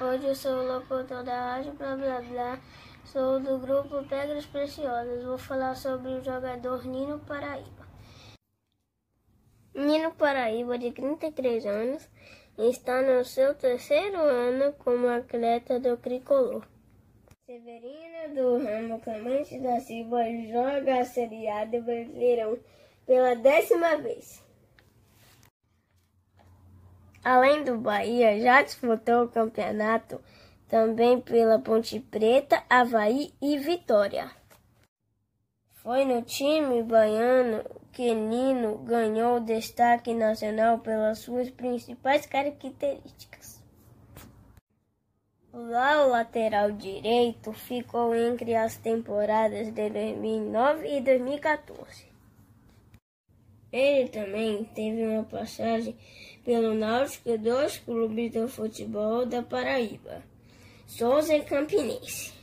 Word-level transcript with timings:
Hoje 0.00 0.26
eu 0.26 0.34
sou 0.34 0.52
o 0.52 0.66
locutor 0.66 1.22
da 1.22 1.54
rádio 1.54 1.74
Blá 1.74 1.94
Blá 1.96 2.22
Blá. 2.22 2.58
Sou 3.04 3.38
do 3.38 3.58
grupo 3.58 4.02
Pedras 4.08 4.46
Preciosas. 4.46 5.22
Vou 5.22 5.36
falar 5.36 5.74
sobre 5.74 6.12
o 6.12 6.24
jogador 6.24 6.86
Nino 6.86 7.18
Paraíba. 7.18 7.86
Nino 9.74 10.14
Paraíba, 10.14 10.78
de 10.78 10.92
33 10.92 11.66
anos, 11.66 12.08
está 12.56 13.02
no 13.02 13.22
seu 13.22 13.54
terceiro 13.54 14.18
ano 14.18 14.72
como 14.78 15.08
atleta 15.08 15.78
do 15.78 15.98
tricolor. 15.98 16.66
Severina 17.44 18.28
do 18.34 18.64
Ramo 18.64 18.98
Clemente 19.00 19.58
da 19.60 19.78
Silva 19.80 20.24
joga 20.50 21.00
a 21.00 21.04
Série 21.04 21.48
A 21.48 21.66
do 21.66 21.82
Brasileirão 21.82 22.58
pela 23.06 23.34
décima 23.34 23.96
vez. 23.96 24.47
Além 27.24 27.64
do 27.64 27.76
Bahia, 27.76 28.40
já 28.40 28.62
disputou 28.62 29.24
o 29.24 29.28
campeonato 29.28 30.20
também 30.68 31.20
pela 31.20 31.58
Ponte 31.58 31.98
Preta, 31.98 32.62
Havaí 32.68 33.32
e 33.40 33.58
Vitória. 33.58 34.30
Foi 35.82 36.04
no 36.04 36.22
time 36.22 36.82
baiano 36.82 37.64
que 37.92 38.14
Nino 38.14 38.78
ganhou 38.78 39.40
destaque 39.40 40.12
nacional 40.14 40.78
pelas 40.78 41.18
suas 41.18 41.50
principais 41.50 42.26
características. 42.26 43.62
Lá 45.52 46.04
o 46.04 46.10
lateral 46.10 46.70
direito 46.70 47.52
ficou 47.52 48.14
entre 48.14 48.54
as 48.54 48.76
temporadas 48.76 49.72
de 49.72 49.90
2009 49.90 50.98
e 50.98 51.00
2014. 51.00 52.06
Ele 53.72 54.08
também 54.08 54.64
teve 54.74 55.02
uma 55.02 55.24
passagem 55.24 55.94
pelo 56.44 56.74
Náutico 56.74 57.28
e 57.28 57.36
dois 57.36 57.76
clubes 57.78 58.32
do 58.32 58.48
futebol 58.48 59.26
da 59.26 59.42
Paraíba, 59.42 60.22
Souza 60.86 61.36
e 61.36 61.42
Campinense. 61.42 62.37